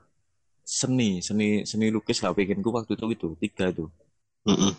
seni, 0.66 1.22
seni 1.22 1.62
seni 1.62 1.94
lukis 1.94 2.26
lah 2.26 2.34
pengenku 2.34 2.74
waktu 2.74 2.98
itu 2.98 3.06
itu 3.14 3.28
tiga 3.38 3.70
itu. 3.70 3.86
Mm-mm. 4.50 4.74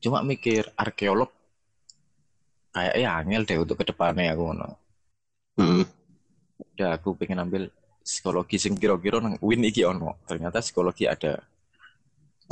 Cuma 0.00 0.20
mikir 0.20 0.68
arkeolog 0.76 1.32
kayak 2.72 2.94
ya 3.00 3.16
angel 3.20 3.42
deh 3.48 3.58
untuk 3.60 3.80
ke 3.80 3.84
depannya 3.88 4.32
aku 4.32 4.42
ngono. 4.52 4.68
Mm-mm. 5.60 5.84
udah 6.62 6.96
aku 6.96 7.12
pengen 7.18 7.42
ambil 7.42 7.62
psikologi 8.00 8.56
sing 8.56 8.78
kira-kira 8.78 9.18
nang 9.18 9.36
win 9.42 9.66
iki 9.66 9.82
ono 9.84 10.16
ternyata 10.24 10.62
psikologi 10.62 11.04
ada 11.10 11.42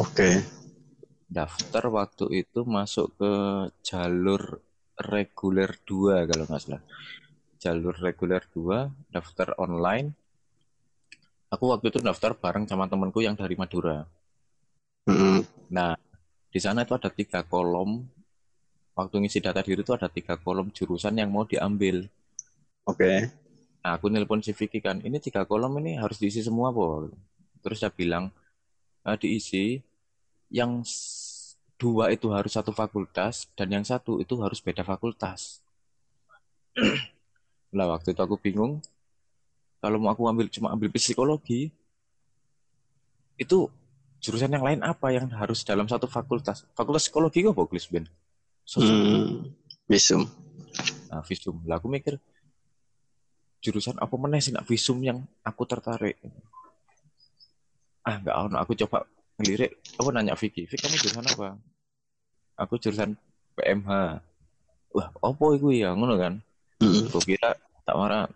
Oke. 0.00 0.16
Okay. 0.16 0.34
Daftar 1.30 1.86
waktu 1.94 2.42
itu 2.42 2.66
masuk 2.66 3.14
ke 3.14 3.32
jalur 3.86 4.58
reguler 4.98 5.70
2 5.86 6.26
kalau 6.26 6.44
nggak 6.50 6.60
salah. 6.60 6.82
Jalur 7.62 7.94
reguler 7.94 8.42
2, 8.50 9.14
daftar 9.14 9.54
online. 9.62 10.10
Aku 11.54 11.70
waktu 11.70 11.94
itu 11.94 12.02
daftar 12.02 12.34
bareng 12.34 12.66
sama 12.66 12.90
temanku 12.90 13.22
yang 13.22 13.38
dari 13.38 13.54
Madura. 13.54 14.02
Mm 15.06 15.14
-hmm. 15.14 15.38
Nah, 15.70 15.94
di 16.50 16.58
sana 16.58 16.82
itu 16.82 16.98
ada 16.98 17.10
tiga 17.14 17.46
kolom. 17.46 18.02
Waktu 18.98 19.14
ngisi 19.22 19.38
data 19.38 19.62
diri 19.62 19.86
itu 19.86 19.94
ada 19.94 20.10
tiga 20.10 20.34
kolom 20.34 20.74
jurusan 20.74 21.14
yang 21.14 21.30
mau 21.30 21.46
diambil. 21.46 22.10
Oke. 22.90 23.06
Okay. 23.06 23.18
Nah, 23.80 23.96
aku 23.96 24.12
nelpon 24.12 24.44
si 24.44 24.52
Vicky 24.52 24.82
kan, 24.84 25.00
ini 25.00 25.16
tiga 25.22 25.48
kolom 25.48 25.80
ini 25.80 25.96
harus 25.96 26.20
diisi 26.20 26.44
semua, 26.44 26.68
po. 26.68 27.08
Terus 27.64 27.80
dia 27.80 27.88
bilang, 27.88 28.28
e, 29.06 29.10
diisi, 29.16 29.80
yang 30.50 30.82
dua 31.80 32.12
itu 32.12 32.28
harus 32.34 32.52
satu 32.52 32.74
fakultas, 32.74 33.48
dan 33.56 33.72
yang 33.72 33.84
satu 33.86 34.20
itu 34.20 34.36
harus 34.42 34.60
beda 34.60 34.84
fakultas. 34.84 35.64
lah, 37.76 37.86
waktu 37.96 38.12
itu 38.12 38.20
aku 38.20 38.36
bingung, 38.36 38.82
kalau 39.80 39.96
mau 39.96 40.12
aku 40.12 40.28
ambil 40.28 40.50
cuma 40.52 40.74
ambil 40.74 40.92
psikologi, 40.92 41.72
itu 43.40 43.72
jurusan 44.20 44.52
yang 44.52 44.60
lain 44.60 44.84
apa 44.84 45.08
yang 45.16 45.32
harus 45.32 45.64
dalam 45.64 45.88
satu 45.88 46.04
fakultas? 46.04 46.68
Fakultas 46.76 47.08
psikologi 47.08 47.40
kok 47.40 47.56
bagus 47.56 47.88
Ben? 47.88 48.04
Hmm, 48.76 49.48
visum. 49.88 50.28
Nah, 51.08 51.24
visum. 51.24 51.56
Lah 51.64 51.80
aku 51.80 51.88
mikir 51.88 52.20
jurusan 53.60 53.96
apa 54.00 54.14
mana 54.16 54.40
sih 54.40 54.52
nak 54.52 54.68
visum 54.68 55.00
yang 55.00 55.24
aku 55.40 55.64
tertarik. 55.64 56.20
Ah, 58.04 58.20
enggak 58.20 58.36
ono. 58.36 58.56
Aku 58.60 58.76
coba 58.76 59.08
ngelirik. 59.40 59.72
Aku 59.96 60.12
nanya 60.12 60.36
Vicky, 60.36 60.68
Vicky 60.68 60.84
kamu 60.84 60.96
jurusan 61.00 61.24
apa? 61.24 61.48
Aku 62.60 62.76
jurusan 62.76 63.16
PMH. 63.56 64.20
Wah, 64.92 65.08
apa 65.08 65.44
itu 65.56 65.68
ya? 65.72 65.96
Ngono 65.96 66.14
kan? 66.20 66.38
Mm. 66.84 67.08
Aku 67.08 67.20
kira 67.24 67.56
tak 67.88 67.96
marah. 67.96 68.28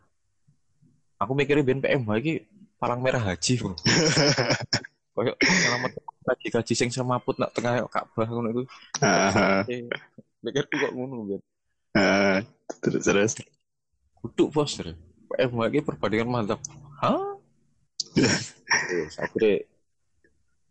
Aku 1.21 1.37
mikirnya 1.37 1.63
ben 1.63 1.85
PMH 1.85 2.11
ini 2.25 2.33
palang 2.81 3.05
merah 3.05 3.21
haji. 3.21 3.61
Kayak 5.15 5.39
selamat 5.47 5.91
lagi 6.27 6.49
kaji 6.51 6.75
sing 6.75 6.91
semaput 6.91 7.39
nak 7.39 7.55
tengah 7.55 7.87
Ka'bah 7.87 8.27
ngono 8.27 8.51
iku. 8.51 8.63
Heeh. 8.99 9.87
Mikir 10.43 10.67
kok 10.67 10.91
ngono 10.91 11.23
kan. 11.31 11.41
Heeh. 11.95 12.37
Terus 12.83 13.03
terus. 13.07 13.33
Kudu 14.19 14.51
bos. 14.51 14.75
PM 14.75 15.55
lagi 15.55 15.79
perbandingan 15.87 16.29
mantap. 16.29 16.61
Hah? 16.99 17.39
Akhirnya 19.23 19.63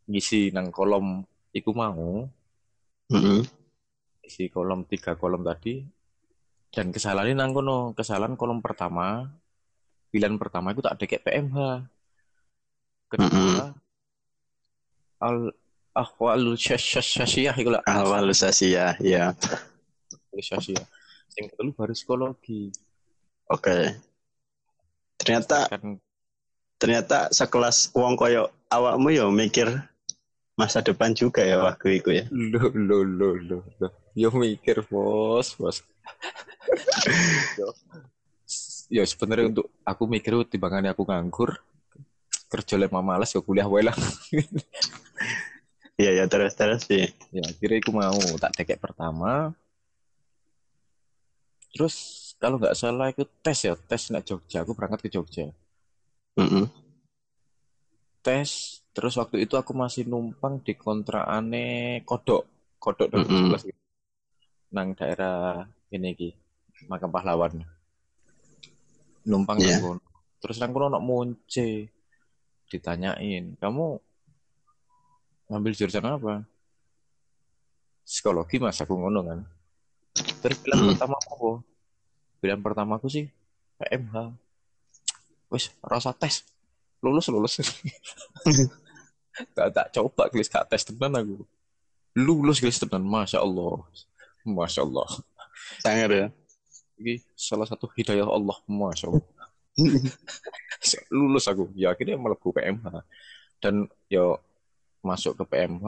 ngisi 0.09 0.51
nang 0.55 0.69
kolom 0.69 1.23
iku 1.55 1.71
mau. 1.71 2.27
Mm 3.11 3.19
-hmm. 3.19 3.39
Isi 4.23 4.47
kolom 4.47 4.87
tiga 4.87 5.19
kolom 5.19 5.43
tadi 5.43 5.83
dan 6.73 6.89
kesalahan 6.89 7.37
nang 7.37 7.53
kono 7.53 7.93
kesalahan 7.93 8.33
kolom 8.33 8.63
pertama 8.63 9.29
pilihan 10.09 10.39
pertama 10.41 10.73
itu 10.73 10.81
tak 10.81 10.97
ada 10.97 11.05
kayak 11.05 11.23
PMH 11.25 11.59
kedua 13.13 13.29
mm 13.29 13.33
-hmm 13.33 13.83
al 15.23 15.55
ahwal 15.95 16.59
syasiyah 16.59 17.55
iku 17.55 17.71
lah. 17.71 17.81
Ahwal 17.87 18.35
syasiyah, 18.35 18.99
ya. 18.99 19.31
Syasiyah. 20.35 20.83
Sing 21.31 21.47
kedua 21.47 21.71
baru 21.71 21.95
psikologi. 21.95 22.69
Oke. 23.47 23.63
Okay. 23.63 23.83
Ternyata 25.15 25.71
kan 25.71 25.95
ternyata 26.75 27.31
sekelas 27.31 27.95
wong 27.95 28.19
koyo 28.19 28.51
awakmu 28.67 29.15
yo 29.15 29.31
mikir 29.31 29.71
masa 30.53 30.85
depan 30.85 31.17
juga 31.17 31.41
ya 31.41 31.57
waktu 31.61 32.01
itu 32.01 32.09
ya. 32.13 32.25
Lo 32.29 32.69
lo 32.73 33.01
lo 33.01 33.29
lo 33.37 33.57
lo. 33.81 33.87
Yo 34.13 34.29
mikir 34.33 34.85
bos 34.85 35.57
bos. 35.57 35.81
yo, 37.57 37.67
yo 38.95 39.01
sebenarnya 39.05 39.49
untuk 39.49 39.67
aku 39.81 40.03
mikir 40.05 40.37
timbangannya 40.45 40.93
aku 40.93 41.05
nganggur 41.09 41.57
kerja 42.53 42.77
lemah 42.77 43.01
malas 43.01 43.33
ya 43.33 43.41
kuliah 43.41 43.65
wae 43.65 43.81
lah. 43.81 43.97
Iya 45.93 46.21
ya 46.21 46.25
terus 46.25 46.57
terus 46.57 46.89
sih. 46.89 47.05
Ya 47.29 47.45
kira 47.57 47.77
aku 47.77 47.93
mau 47.93 48.17
tak 48.41 48.53
tekek 48.57 48.81
pertama. 48.81 49.53
Terus 51.73 51.95
kalau 52.37 52.61
nggak 52.61 52.77
salah 52.77 53.09
ikut 53.09 53.29
tes 53.41 53.57
ya 53.65 53.73
tes 53.77 54.09
nak 54.13 54.25
Jogja. 54.25 54.61
Aku 54.61 54.77
berangkat 54.77 55.05
ke 55.05 55.09
Jogja. 55.09 55.49
Mm 56.37 56.49
-hmm. 56.49 56.82
Tes 58.23 58.79
terus 58.95 59.19
waktu 59.19 59.43
itu 59.43 59.59
aku 59.59 59.75
masih 59.75 60.07
numpang 60.07 60.63
di 60.63 60.79
kontraane 60.79 61.99
Kodok 62.07 62.47
Kodok 62.79 63.11
mm 63.11 63.23
-hmm. 63.27 63.73
nang 64.73 64.95
daerah 64.95 65.67
ini 65.93 66.15
ki 66.15 66.29
makam 66.87 67.11
pahlawan. 67.11 67.61
Numpang 69.27 69.59
yeah. 69.59 69.79
terus 70.39 70.59
nang 70.59 70.75
kono 70.75 70.91
nak 70.91 71.03
munce 71.03 71.87
ditanyain 72.67 73.55
kamu 73.59 73.99
ngambil 75.51 75.73
jurusan 75.75 76.07
apa? 76.07 76.43
Psikologi 78.03 78.59
mas 78.59 78.79
aku 78.79 78.99
ngono 78.99 79.19
kan. 79.23 79.39
Terus 80.43 80.57
pilihan 80.59 80.79
hmm. 80.83 80.91
pertama 80.95 81.15
apa? 81.19 81.49
Pilihan 82.43 82.61
pertama 82.61 82.91
aku 82.99 83.07
sih 83.07 83.31
PMH 83.79 84.15
wes 85.53 85.69
rasa 85.85 86.11
tes 86.17 86.41
lulus 87.03 87.27
lulus. 87.27 87.59
Tak 89.57 89.73
tak 89.73 89.87
coba 89.97 90.29
gelis 90.29 90.45
kak 90.45 90.69
tes 90.69 90.85
teman 90.85 91.09
aku. 91.17 91.41
Lulus 92.13 92.61
gelis 92.61 92.77
teman 92.77 93.01
masya 93.01 93.41
Allah. 93.41 93.81
Masya 94.45 94.85
Allah. 94.85 95.09
Sangat 95.81 96.09
ya. 96.13 96.25
Ini 97.01 97.19
salah 97.33 97.65
satu 97.65 97.89
hidayah 97.97 98.29
Allah 98.29 98.55
masya 98.69 99.09
Allah. 99.09 99.25
Lulus 101.17 101.49
aku. 101.49 101.73
Ya 101.73 101.91
akhirnya 101.91 102.13
melebu 102.13 102.53
PMH 102.53 103.01
dan 103.63 103.87
yo 104.11 104.37
masuk 104.99 105.39
ke 105.39 105.43
PMH 105.47 105.87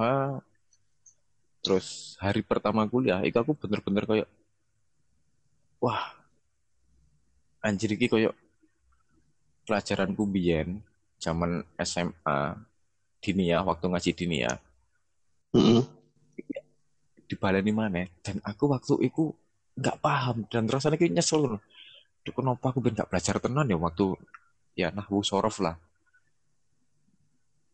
terus 1.60 2.16
hari 2.24 2.40
pertama 2.40 2.88
kuliah 2.88 3.20
itu 3.26 3.36
aku 3.36 3.52
bener-bener 3.52 4.08
kayak 4.08 4.30
wah 5.84 6.14
anjir 7.60 7.92
iki 7.92 8.08
kayak 8.08 8.32
pelajaranku 9.66 10.24
biyen 10.30 10.80
zaman 11.20 11.64
SMA 11.82 12.38
dinia 13.20 13.66
waktu 13.66 13.86
ngaji 13.90 14.12
dinia 14.14 14.52
mm 15.56 15.62
-hmm. 15.62 15.82
dibaleni 17.26 17.72
mana 17.74 18.06
dan 18.22 18.38
aku 18.46 18.70
waktu 18.70 19.10
itu 19.10 19.34
nggak 19.76 20.00
paham 20.00 20.46
dan 20.48 20.70
rasanya 20.70 20.96
kayak 20.96 21.20
nyesel 21.20 21.60
Duh, 22.26 22.34
kenapa 22.34 22.74
aku 22.74 22.82
ben 22.82 22.98
gak 22.98 23.06
belajar 23.14 23.38
tenan 23.38 23.70
ya 23.70 23.78
waktu 23.78 24.18
ya 24.74 24.90
nahwu 24.90 25.22
sorof 25.22 25.62
lah. 25.62 25.78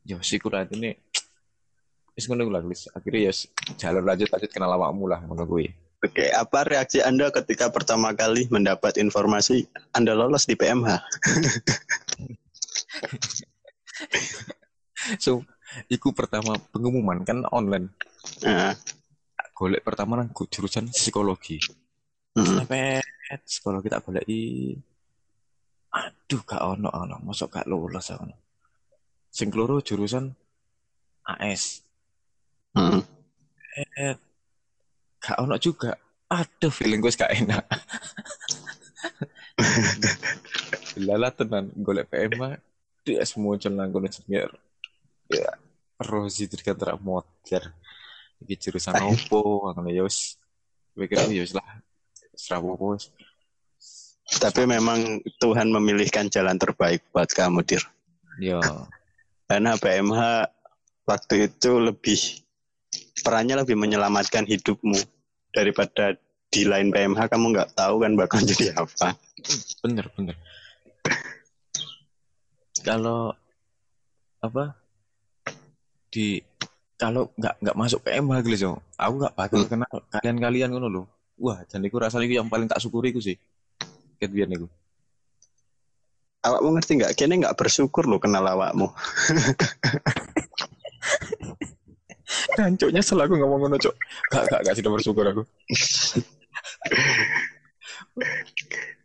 Ya 0.03 0.19
si 0.19 0.43
kurat 0.43 0.67
ini 0.75 0.91
wis 2.19 2.27
ngono 2.27 2.51
lah. 2.51 2.59
Akhirnya 2.91 3.31
ya 3.31 3.33
jalan 3.79 4.03
lanjut 4.03 4.27
lanjut 4.27 4.51
kenal 4.51 4.75
awakmu 4.75 5.07
lah 5.07 5.23
ngono 5.23 5.47
kuwi. 5.47 5.71
Oke, 6.03 6.33
apa 6.33 6.67
reaksi 6.67 6.99
Anda 6.99 7.31
ketika 7.31 7.71
pertama 7.71 8.11
kali 8.11 8.51
mendapat 8.51 8.99
informasi 8.99 9.71
Anda 9.95 10.17
lolos 10.17 10.43
di 10.49 10.59
PMH? 10.59 10.99
so, 15.23 15.43
iku 15.87 16.11
pertama 16.11 16.59
pengumuman 16.71 17.23
kan 17.23 17.43
online. 17.49 17.91
Uh. 18.43 18.75
Golek 19.55 19.85
pertama 19.85 20.17
nang 20.17 20.33
jurusan 20.33 20.89
psikologi. 20.89 21.61
-hmm. 22.35 22.63
Sampai 22.63 22.99
psikologi 23.45 23.91
tak 23.91 24.07
i 24.27 24.73
aduh 25.91 26.41
gak 26.47 26.63
ono 26.63 26.89
ono. 26.89 27.15
Masuk 27.21 27.51
gak 27.51 27.67
lulus 27.67 28.11
ono. 28.15 28.35
Sing 29.31 29.47
keloro 29.47 29.79
jurusan 29.79 30.27
AS 31.23 31.83
eh, 33.75 34.15
gak 35.19 35.39
ono 35.39 35.55
juga. 35.59 35.95
Aduh 36.31 36.71
feeling 36.71 37.03
gue 37.03 37.11
gak 37.11 37.35
enak. 37.35 37.65
Lala 41.07 41.31
tenan 41.31 41.71
golek 41.75 42.07
PMA 42.07 42.55
dia 43.01 43.23
semua 43.25 43.57
nang 43.69 43.89
gue 43.89 44.09
senior 44.09 44.51
ya 45.31 45.57
Rosi 46.01 46.45
terkata 46.49 46.97
motor 46.97 47.73
iki 48.41 48.57
jurusan 48.57 48.97
opo 49.01 49.69
ngono 49.73 49.89
ya 49.89 50.05
wis 50.05 50.37
pikir 50.97 51.17
ya 51.29 51.41
wis 51.41 51.53
lah 51.53 51.81
Serawopo. 52.41 52.97
Tapi 54.31 54.63
memang 54.63 55.19
Tuhan 55.37 55.67
memilihkan 55.69 56.31
jalan 56.31 56.55
terbaik 56.55 57.03
buat 57.11 57.29
kamu, 57.29 57.61
Dir. 57.67 57.83
Iya. 58.39 58.63
Karena 59.45 59.75
PMH 59.75 60.47
waktu 61.03 61.51
itu 61.51 61.71
lebih 61.77 62.19
perannya 63.21 63.59
lebih 63.59 63.75
menyelamatkan 63.75 64.47
hidupmu 64.47 64.97
daripada 65.51 66.15
di 66.51 66.63
lain 66.63 66.95
PMH 66.95 67.27
kamu 67.27 67.45
nggak 67.51 67.71
tahu 67.75 68.01
kan 68.01 68.11
bakal 68.15 68.39
jadi 68.55 68.71
apa. 68.79 69.19
Bener 69.83 70.07
bener. 70.15 70.35
Kalau 72.81 73.35
apa 74.41 74.73
di 76.09 76.41
kalau 76.97 77.29
nggak 77.37 77.55
nggak 77.61 77.77
masuk 77.77 78.01
ke 78.05 78.09
MH 78.17 78.37
gitu 78.45 78.77
aku 78.97 79.13
nggak 79.21 79.33
bakal 79.37 79.59
hmm. 79.63 79.69
kenal 79.69 79.95
kalian-kalian 80.09 80.69
ngono 80.73 80.87
loh 80.89 81.05
wah 81.37 81.61
dan 81.69 81.85
itu 81.85 81.97
rasanya 81.97 82.41
yang 82.41 82.49
paling 82.49 82.65
tak 82.65 82.81
syukuri 82.81 83.13
ku 83.13 83.21
sih 83.21 83.37
ket 84.17 84.29
biar 84.33 84.49
niku 84.49 84.65
awakmu 86.41 86.77
ngerti 86.77 87.01
nggak 87.01 87.13
kini 87.13 87.41
nggak 87.41 87.57
bersyukur 87.57 88.05
lo 88.09 88.17
kenal 88.17 88.45
awakmu 88.45 88.89
Kancoknya 92.51 93.03
selalu 93.03 93.43
ngomong 93.43 93.67
ngono, 93.67 93.75
Cok. 93.75 93.95
Gak, 94.31 94.43
gak, 94.47 94.61
gak 94.63 94.75
sudah 94.79 94.91
bersyukur 94.91 95.25
aku. 95.27 95.43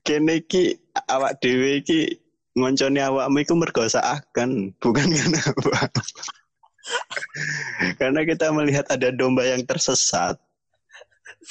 Kene 0.07 0.47
ki 0.47 0.79
awak 1.11 1.43
dhewe 1.43 1.83
ki 1.83 2.26
ngoncone 2.57 3.01
awakmu 3.05 3.37
iku 3.45 3.55
mergo 3.55 3.85
akan, 3.85 4.73
bukan 4.81 5.09
karena 5.13 5.41
apa. 5.45 6.03
karena 8.01 8.21
kita 8.25 8.49
melihat 8.51 8.89
ada 8.89 9.13
domba 9.13 9.45
yang 9.45 9.63
tersesat. 9.63 10.41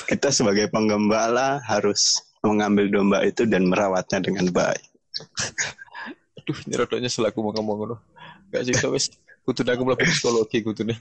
Kita 0.10 0.34
sebagai 0.34 0.68
penggembala 0.74 1.62
harus 1.64 2.20
mengambil 2.42 2.90
domba 2.90 3.24
itu 3.24 3.46
dan 3.46 3.70
merawatnya 3.70 4.20
dengan 4.26 4.50
baik. 4.50 4.86
Aduh, 6.42 6.58
nyerodoknya 6.68 7.08
selaku 7.08 7.40
mau 7.46 7.54
ngomong. 7.54 7.96
Gak 8.52 8.68
sih, 8.68 8.76
wis 8.90 9.14
kudu 9.46 9.62
aku 9.62 9.82
mlebu 9.86 10.04
psikologi 10.10 10.66
kudune. 10.66 10.98